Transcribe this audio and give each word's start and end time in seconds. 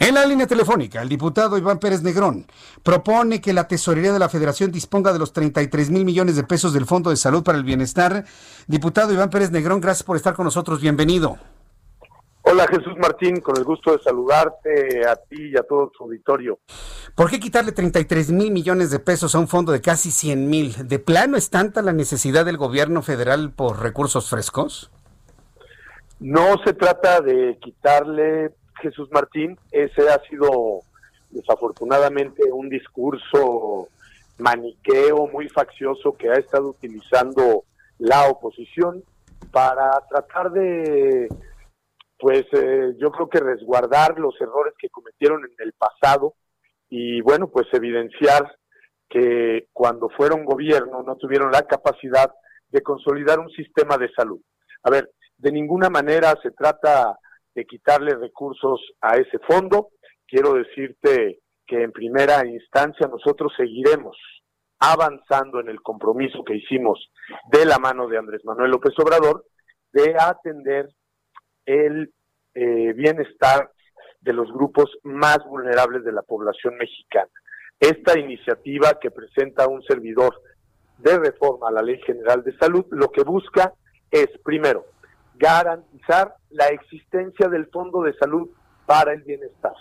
En 0.00 0.14
la 0.14 0.24
línea 0.24 0.46
telefónica, 0.46 1.02
el 1.02 1.08
diputado 1.08 1.58
Iván 1.58 1.80
Pérez 1.80 2.02
Negrón 2.02 2.46
propone 2.84 3.40
que 3.40 3.52
la 3.52 3.66
tesorería 3.66 4.12
de 4.12 4.20
la 4.20 4.28
federación 4.28 4.70
disponga 4.70 5.12
de 5.12 5.18
los 5.18 5.32
33 5.32 5.90
mil 5.90 6.04
millones 6.04 6.36
de 6.36 6.44
pesos 6.44 6.72
del 6.72 6.86
Fondo 6.86 7.10
de 7.10 7.16
Salud 7.16 7.42
para 7.42 7.58
el 7.58 7.64
Bienestar. 7.64 8.24
Diputado 8.68 9.12
Iván 9.12 9.30
Pérez 9.30 9.50
Negrón, 9.50 9.80
gracias 9.80 10.04
por 10.04 10.16
estar 10.16 10.34
con 10.34 10.44
nosotros. 10.44 10.80
Bienvenido. 10.80 11.36
Hola 12.42 12.66
Jesús 12.68 12.94
Martín, 12.96 13.40
con 13.40 13.56
el 13.56 13.64
gusto 13.64 13.92
de 13.92 13.98
saludarte 14.02 15.06
a 15.06 15.16
ti 15.16 15.50
y 15.52 15.56
a 15.56 15.64
todo 15.64 15.90
tu 15.90 16.04
auditorio. 16.04 16.60
¿Por 17.16 17.28
qué 17.28 17.40
quitarle 17.40 17.72
33 17.72 18.30
mil 18.30 18.52
millones 18.52 18.92
de 18.92 19.00
pesos 19.00 19.34
a 19.34 19.40
un 19.40 19.48
fondo 19.48 19.72
de 19.72 19.80
casi 19.80 20.12
100 20.12 20.48
mil? 20.48 20.88
¿De 20.88 21.00
plano 21.00 21.36
es 21.36 21.50
tanta 21.50 21.82
la 21.82 21.92
necesidad 21.92 22.46
del 22.46 22.56
gobierno 22.56 23.02
federal 23.02 23.50
por 23.50 23.82
recursos 23.82 24.30
frescos? 24.30 24.92
No 26.20 26.56
se 26.64 26.72
trata 26.72 27.20
de 27.20 27.58
quitarle, 27.60 28.54
Jesús 28.80 29.08
Martín, 29.10 29.58
ese 29.70 30.08
ha 30.08 30.18
sido 30.28 30.80
desafortunadamente 31.30 32.50
un 32.52 32.68
discurso 32.68 33.88
maniqueo 34.38 35.26
muy 35.26 35.48
faccioso 35.48 36.16
que 36.16 36.30
ha 36.30 36.34
estado 36.34 36.68
utilizando 36.68 37.64
la 37.98 38.28
oposición 38.28 39.02
para 39.50 39.90
tratar 40.08 40.50
de 40.52 41.28
pues 42.18 42.46
eh, 42.52 42.94
yo 42.98 43.10
creo 43.12 43.28
que 43.28 43.38
resguardar 43.38 44.18
los 44.18 44.34
errores 44.40 44.74
que 44.78 44.88
cometieron 44.88 45.44
en 45.44 45.54
el 45.58 45.72
pasado 45.72 46.34
y 46.88 47.20
bueno, 47.20 47.48
pues 47.48 47.66
evidenciar 47.72 48.56
que 49.08 49.68
cuando 49.72 50.08
fueron 50.10 50.44
gobierno 50.44 51.02
no 51.02 51.16
tuvieron 51.16 51.52
la 51.52 51.62
capacidad 51.62 52.32
de 52.70 52.82
consolidar 52.82 53.38
un 53.38 53.50
sistema 53.50 53.96
de 53.96 54.10
salud. 54.12 54.40
A 54.82 54.90
ver, 54.90 55.10
de 55.36 55.52
ninguna 55.52 55.88
manera 55.88 56.34
se 56.42 56.50
trata 56.50 57.16
de 57.54 57.64
quitarle 57.64 58.14
recursos 58.14 58.80
a 59.00 59.16
ese 59.16 59.38
fondo. 59.40 59.90
Quiero 60.26 60.54
decirte 60.54 61.40
que 61.66 61.82
en 61.82 61.92
primera 61.92 62.46
instancia 62.46 63.06
nosotros 63.06 63.52
seguiremos 63.56 64.16
avanzando 64.80 65.60
en 65.60 65.68
el 65.68 65.82
compromiso 65.82 66.44
que 66.44 66.56
hicimos 66.56 67.10
de 67.50 67.64
la 67.66 67.78
mano 67.78 68.08
de 68.08 68.18
Andrés 68.18 68.44
Manuel 68.44 68.70
López 68.70 68.94
Obrador 68.98 69.44
de 69.92 70.14
atender 70.18 70.88
el 71.66 72.12
eh, 72.54 72.92
bienestar 72.94 73.70
de 74.20 74.32
los 74.32 74.50
grupos 74.52 74.90
más 75.02 75.38
vulnerables 75.46 76.04
de 76.04 76.12
la 76.12 76.22
población 76.22 76.76
mexicana. 76.76 77.30
Esta 77.78 78.18
iniciativa 78.18 78.98
que 79.00 79.10
presenta 79.10 79.68
un 79.68 79.82
servidor 79.82 80.40
de 80.98 81.18
reforma 81.18 81.68
a 81.68 81.72
la 81.72 81.82
Ley 81.82 82.00
General 82.02 82.42
de 82.42 82.56
Salud 82.58 82.84
lo 82.90 83.10
que 83.10 83.22
busca 83.22 83.72
es, 84.10 84.28
primero, 84.44 84.86
garantizar 85.38 86.34
la 86.50 86.68
existencia 86.68 87.48
del 87.48 87.66
Fondo 87.66 88.02
de 88.02 88.14
Salud 88.14 88.48
para 88.86 89.12
el 89.12 89.22
Bienestar. 89.22 89.74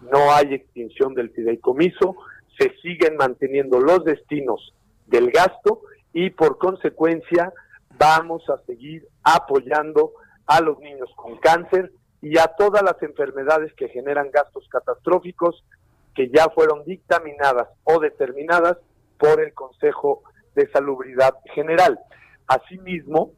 No 0.00 0.32
hay 0.32 0.54
extinción 0.54 1.14
del 1.14 1.30
fideicomiso, 1.30 2.16
se 2.58 2.74
siguen 2.82 3.16
manteniendo 3.16 3.80
los 3.80 4.04
destinos 4.04 4.74
del 5.06 5.30
gasto 5.30 5.80
y 6.12 6.30
por 6.30 6.58
consecuencia 6.58 7.52
vamos 7.98 8.48
a 8.48 8.58
seguir 8.66 9.06
apoyando 9.22 10.12
a 10.46 10.60
los 10.60 10.78
niños 10.80 11.10
con 11.16 11.36
cáncer 11.38 11.92
y 12.20 12.38
a 12.38 12.46
todas 12.58 12.82
las 12.82 13.00
enfermedades 13.02 13.72
que 13.74 13.88
generan 13.88 14.30
gastos 14.30 14.66
catastróficos 14.68 15.64
que 16.14 16.30
ya 16.30 16.48
fueron 16.48 16.84
dictaminadas 16.84 17.68
o 17.84 18.00
determinadas 18.00 18.76
por 19.18 19.40
el 19.40 19.52
Consejo 19.54 20.22
de 20.54 20.68
Salubridad 20.70 21.34
General. 21.54 21.98
Asimismo, 22.46 23.32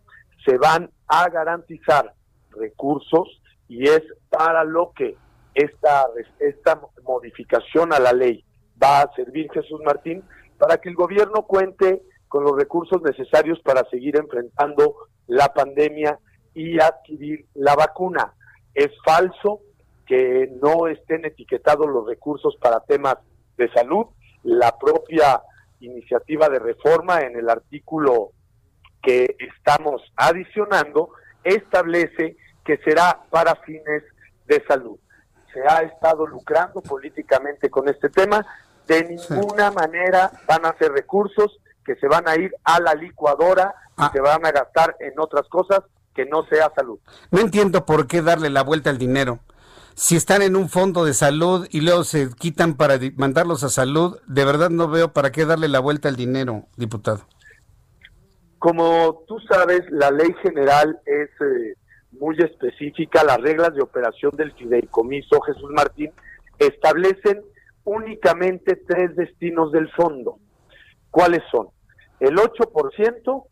se 0.44 0.58
van 0.58 0.90
a 1.06 1.28
garantizar 1.28 2.14
recursos 2.50 3.40
y 3.68 3.84
es 3.84 4.02
para 4.28 4.64
lo 4.64 4.92
que 4.92 5.16
esta, 5.54 6.06
esta 6.38 6.80
modificación 7.04 7.92
a 7.92 7.98
la 7.98 8.12
ley 8.12 8.44
va 8.82 9.02
a 9.02 9.14
servir, 9.14 9.50
Jesús 9.52 9.80
Martín, 9.84 10.24
para 10.58 10.78
que 10.78 10.88
el 10.88 10.94
gobierno 10.94 11.42
cuente 11.42 12.02
con 12.28 12.44
los 12.44 12.56
recursos 12.56 13.02
necesarios 13.02 13.60
para 13.60 13.88
seguir 13.90 14.16
enfrentando 14.16 14.94
la 15.26 15.52
pandemia 15.52 16.18
y 16.54 16.80
adquirir 16.80 17.46
la 17.54 17.74
vacuna. 17.74 18.34
Es 18.74 18.90
falso 19.04 19.60
que 20.06 20.50
no 20.62 20.86
estén 20.86 21.24
etiquetados 21.24 21.88
los 21.88 22.06
recursos 22.06 22.56
para 22.60 22.80
temas 22.80 23.16
de 23.56 23.70
salud. 23.72 24.06
La 24.42 24.76
propia 24.78 25.42
iniciativa 25.80 26.48
de 26.48 26.58
reforma 26.58 27.20
en 27.20 27.36
el 27.36 27.48
artículo 27.48 28.32
que 29.02 29.36
estamos 29.38 30.02
adicionando 30.16 31.10
establece 31.44 32.36
que 32.64 32.78
será 32.78 33.20
para 33.30 33.56
fines 33.56 34.02
de 34.46 34.62
salud. 34.66 34.98
Se 35.52 35.60
ha 35.62 35.82
estado 35.82 36.26
lucrando 36.26 36.80
políticamente 36.80 37.70
con 37.70 37.88
este 37.88 38.08
tema. 38.08 38.46
De 38.86 39.04
ninguna 39.04 39.70
manera 39.70 40.30
van 40.46 40.66
a 40.66 40.76
ser 40.78 40.92
recursos 40.92 41.58
que 41.84 41.96
se 41.96 42.06
van 42.06 42.28
a 42.28 42.36
ir 42.36 42.52
a 42.64 42.80
la 42.80 42.94
licuadora 42.94 43.74
y 43.98 44.02
ah. 44.02 44.10
se 44.12 44.20
van 44.20 44.44
a 44.44 44.52
gastar 44.52 44.96
en 45.00 45.18
otras 45.18 45.48
cosas 45.48 45.80
que 46.14 46.26
no 46.26 46.44
sea 46.44 46.72
salud. 46.74 46.98
No 47.30 47.40
entiendo 47.40 47.84
por 47.86 48.06
qué 48.06 48.22
darle 48.22 48.50
la 48.50 48.62
vuelta 48.62 48.90
al 48.90 48.98
dinero. 48.98 49.40
Si 49.94 50.16
están 50.16 50.42
en 50.42 50.56
un 50.56 50.68
fondo 50.68 51.04
de 51.04 51.14
salud 51.14 51.66
y 51.70 51.80
luego 51.80 52.04
se 52.04 52.30
quitan 52.34 52.74
para 52.74 52.98
mandarlos 53.16 53.64
a 53.64 53.68
salud, 53.68 54.18
de 54.26 54.44
verdad 54.44 54.70
no 54.70 54.88
veo 54.88 55.12
para 55.12 55.30
qué 55.30 55.44
darle 55.44 55.68
la 55.68 55.80
vuelta 55.80 56.08
al 56.08 56.16
dinero, 56.16 56.66
diputado. 56.76 57.26
Como 58.60 59.24
tú 59.26 59.40
sabes, 59.48 59.80
la 59.90 60.10
ley 60.10 60.34
general 60.42 61.00
es 61.06 61.30
eh, 61.40 61.76
muy 62.12 62.36
específica. 62.36 63.24
Las 63.24 63.38
reglas 63.38 63.74
de 63.74 63.80
operación 63.82 64.32
del 64.36 64.52
fideicomiso, 64.52 65.40
Jesús 65.40 65.70
Martín, 65.70 66.12
establecen 66.58 67.42
únicamente 67.84 68.76
tres 68.86 69.16
destinos 69.16 69.72
del 69.72 69.90
fondo. 69.92 70.36
¿Cuáles 71.10 71.40
son? 71.50 71.68
El 72.20 72.36
8% 72.36 73.44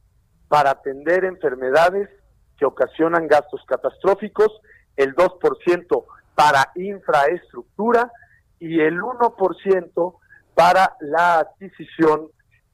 para 0.46 0.72
atender 0.72 1.24
enfermedades 1.24 2.10
que 2.58 2.66
ocasionan 2.66 3.28
gastos 3.28 3.62
catastróficos, 3.66 4.60
el 4.96 5.14
2% 5.14 6.04
para 6.34 6.70
infraestructura 6.74 8.12
y 8.60 8.80
el 8.80 9.00
1% 9.00 10.14
para 10.52 10.96
la 11.00 11.38
adquisición 11.38 12.28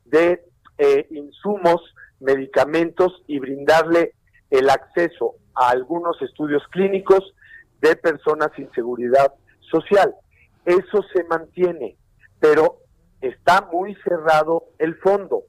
de 0.05 0.45
eh, 0.79 1.07
insumos, 1.11 1.81
medicamentos 2.25 3.23
y 3.27 3.39
brindarle 3.39 4.15
el 4.51 4.71
acceso 4.71 5.35
a 5.55 5.71
algunos 5.71 6.21
estudios 6.23 6.63
clínicos 6.71 7.35
de 7.81 7.97
personas 7.97 8.51
sin 8.57 8.71
seguridad 8.73 9.33
social. 9.71 10.15
Eso 10.65 11.05
se 11.15 11.25
mantiene, 11.25 11.97
pero 12.41 12.79
está 13.21 13.69
muy 13.73 13.95
cerrado 13.97 14.65
el 14.79 14.97
fondo. 14.97 15.43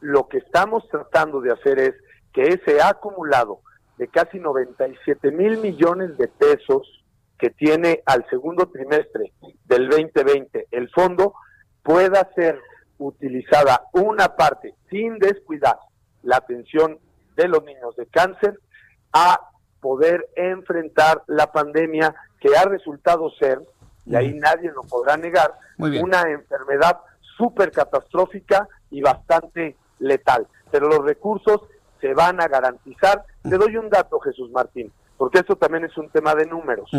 Lo 0.00 0.28
que 0.28 0.38
estamos 0.38 0.88
tratando 0.88 1.40
de 1.40 1.52
hacer 1.52 1.78
es 1.78 1.94
que 2.32 2.48
ese 2.48 2.82
acumulado 2.82 3.60
de 3.98 4.08
casi 4.08 4.38
97 4.38 5.30
mil 5.30 5.58
millones 5.58 6.16
de 6.16 6.28
pesos 6.28 7.04
que 7.38 7.50
tiene 7.50 8.02
al 8.06 8.24
segundo 8.30 8.68
trimestre 8.68 9.32
del 9.66 9.88
2020 9.88 10.68
el 10.70 10.88
fondo 10.90 11.34
pueda 11.82 12.30
ser 12.34 12.58
utilizada 12.98 13.82
una 13.92 14.36
parte 14.36 14.74
sin 14.88 15.18
descuidar 15.18 15.76
la 16.22 16.36
atención 16.36 16.98
de 17.36 17.48
los 17.48 17.64
niños 17.64 17.96
de 17.96 18.06
cáncer 18.06 18.58
a 19.12 19.40
poder 19.80 20.28
enfrentar 20.36 21.22
la 21.26 21.50
pandemia 21.50 22.14
que 22.40 22.56
ha 22.56 22.64
resultado 22.64 23.30
ser, 23.38 23.60
y 24.06 24.14
ahí 24.14 24.34
nadie 24.34 24.70
lo 24.72 24.82
podrá 24.82 25.16
negar, 25.16 25.54
una 25.78 26.22
enfermedad 26.30 26.98
súper 27.36 27.70
catastrófica 27.72 28.68
y 28.90 29.00
bastante 29.00 29.76
letal. 29.98 30.46
Pero 30.70 30.88
los 30.88 31.04
recursos 31.04 31.62
se 32.00 32.14
van 32.14 32.40
a 32.40 32.48
garantizar. 32.48 33.24
Te 33.42 33.56
doy 33.56 33.76
un 33.76 33.88
dato, 33.90 34.18
Jesús 34.20 34.50
Martín, 34.50 34.92
porque 35.16 35.38
esto 35.38 35.56
también 35.56 35.84
es 35.84 35.96
un 35.96 36.08
tema 36.10 36.34
de 36.34 36.46
números. 36.46 36.90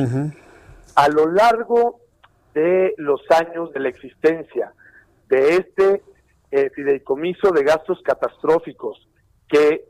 A 0.96 1.10
lo 1.10 1.32
largo 1.32 2.00
de 2.54 2.94
los 2.98 3.22
años 3.32 3.72
de 3.74 3.80
la 3.80 3.90
existencia 3.90 4.74
de 5.30 5.56
este 5.56 6.04
eh, 6.52 6.70
fideicomiso 6.76 7.52
de 7.52 7.64
gastos 7.64 8.02
catastróficos 8.04 9.08
que 9.54 9.86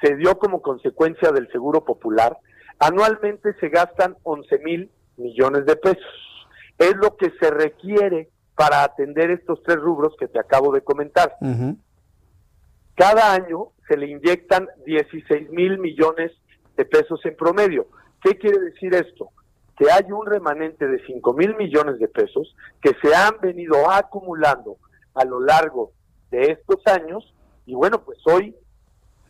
se 0.00 0.16
dio 0.16 0.38
como 0.38 0.62
consecuencia 0.62 1.30
del 1.30 1.50
Seguro 1.52 1.84
Popular, 1.84 2.38
Anualmente 2.82 3.54
se 3.60 3.68
gastan 3.68 4.16
11 4.24 4.58
mil 4.58 4.90
millones 5.16 5.66
de 5.66 5.76
pesos. 5.76 6.48
Es 6.78 6.96
lo 6.96 7.16
que 7.16 7.30
se 7.40 7.48
requiere 7.48 8.28
para 8.56 8.82
atender 8.82 9.30
estos 9.30 9.62
tres 9.62 9.78
rubros 9.78 10.16
que 10.18 10.26
te 10.26 10.40
acabo 10.40 10.72
de 10.72 10.82
comentar. 10.82 11.36
Cada 12.96 13.34
año 13.34 13.68
se 13.86 13.96
le 13.96 14.08
inyectan 14.08 14.66
16 14.84 15.50
mil 15.50 15.78
millones 15.78 16.32
de 16.76 16.84
pesos 16.84 17.24
en 17.24 17.36
promedio. 17.36 17.86
¿Qué 18.20 18.36
quiere 18.36 18.58
decir 18.58 18.92
esto? 18.94 19.28
Que 19.76 19.88
hay 19.88 20.10
un 20.10 20.26
remanente 20.26 20.88
de 20.88 21.06
5 21.06 21.34
mil 21.34 21.54
millones 21.54 22.00
de 22.00 22.08
pesos 22.08 22.56
que 22.80 22.96
se 23.00 23.14
han 23.14 23.38
venido 23.40 23.88
acumulando 23.88 24.76
a 25.14 25.24
lo 25.24 25.38
largo 25.38 25.92
de 26.32 26.50
estos 26.50 26.84
años 26.86 27.32
y 27.64 27.74
bueno, 27.74 28.02
pues 28.02 28.18
hoy 28.26 28.56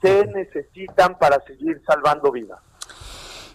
se 0.02 0.26
necesitan 0.26 1.18
para 1.18 1.40
seguir 1.44 1.80
salvando 1.86 2.30
vidas. 2.30 2.58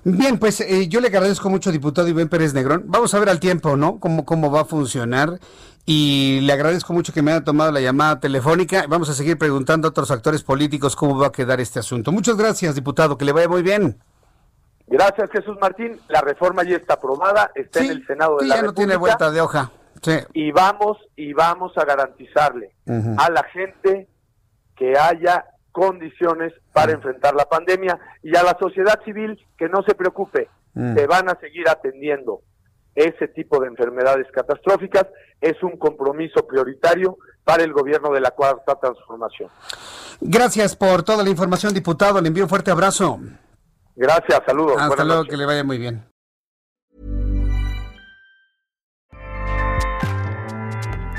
Bien, 0.03 0.39
pues 0.39 0.61
eh, 0.61 0.87
yo 0.87 1.01
le 1.01 1.07
agradezco 1.07 1.49
mucho, 1.49 1.71
diputado 1.71 2.07
Iván 2.07 2.29
Pérez 2.29 2.53
Negrón. 2.53 2.83
Vamos 2.87 3.13
a 3.13 3.19
ver 3.19 3.27
al 3.27 3.41
tiempo, 3.41 3.75
¿no? 3.75 3.99
Cómo, 3.99 4.25
cómo 4.25 4.49
va 4.49 4.61
a 4.61 4.65
funcionar. 4.65 5.39
Y 5.85 6.39
le 6.41 6.53
agradezco 6.53 6.93
mucho 6.93 7.13
que 7.13 7.21
me 7.21 7.31
haya 7.31 7.43
tomado 7.43 7.71
la 7.71 7.81
llamada 7.81 8.19
telefónica. 8.19 8.85
Vamos 8.87 9.09
a 9.09 9.13
seguir 9.13 9.37
preguntando 9.37 9.87
a 9.87 9.89
otros 9.89 10.11
actores 10.11 10.43
políticos 10.43 10.95
cómo 10.95 11.17
va 11.17 11.27
a 11.27 11.31
quedar 11.31 11.59
este 11.59 11.79
asunto. 11.79 12.11
Muchas 12.11 12.37
gracias, 12.37 12.75
diputado. 12.75 13.17
Que 13.17 13.25
le 13.25 13.31
vaya 13.31 13.49
muy 13.49 13.63
bien. 13.63 13.97
Gracias, 14.87 15.29
Jesús 15.31 15.57
Martín. 15.59 15.99
La 16.07 16.21
reforma 16.21 16.63
ya 16.63 16.77
está 16.77 16.93
aprobada, 16.93 17.51
está 17.55 17.79
en 17.81 17.91
el 17.91 18.07
Senado 18.07 18.37
de 18.37 18.43
sí, 18.43 18.49
la 18.49 18.55
ya 18.55 18.61
no 18.61 18.73
tiene 18.73 18.95
vuelta 18.95 19.31
de 19.31 19.41
hoja. 19.41 19.71
Sí. 20.01 20.13
Y 20.33 20.51
vamos 20.51 20.97
y 21.15 21.33
vamos 21.33 21.77
a 21.77 21.83
garantizarle 21.83 22.73
a 22.85 23.29
la 23.29 23.43
gente 23.51 24.07
que 24.75 24.97
haya 24.97 25.45
condiciones 25.77 26.53
para 26.73 26.91
enfrentar 26.91 27.35
la 27.35 27.45
pandemia 27.45 27.99
y 28.23 28.35
a 28.35 28.41
la 28.41 28.57
sociedad 28.59 28.99
civil 29.05 29.39
que 29.55 29.69
no 29.69 29.83
se 29.83 29.93
preocupe, 29.93 30.49
se 30.73 31.05
van 31.05 31.29
a 31.29 31.39
seguir 31.39 31.69
atendiendo 31.69 32.41
ese 32.95 33.27
tipo 33.27 33.59
de 33.59 33.67
enfermedades 33.67 34.25
catastróficas, 34.31 35.05
es 35.39 35.61
un 35.61 35.77
compromiso 35.77 36.47
prioritario 36.47 37.19
para 37.43 37.63
el 37.63 37.73
gobierno 37.73 38.11
de 38.11 38.21
la 38.21 38.31
Cuarta 38.31 38.73
Transformación. 38.79 39.51
Gracias 40.19 40.75
por 40.75 41.03
toda 41.03 41.23
la 41.23 41.29
información, 41.29 41.75
diputado. 41.75 42.19
Le 42.21 42.29
envío 42.29 42.45
un 42.45 42.49
fuerte 42.49 42.71
abrazo. 42.71 43.19
Gracias, 43.95 44.41
saludos. 44.47 44.77
Hasta 44.79 45.03
luego, 45.03 45.25
que 45.25 45.37
le 45.37 45.45
vaya 45.45 45.63
muy 45.63 45.77
bien. 45.77 46.03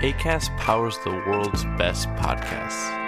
ACAST 0.02 0.50
powers 0.58 0.98
the 1.04 1.10
world's 1.28 1.64
best 1.76 2.08
podcasts. 2.16 3.07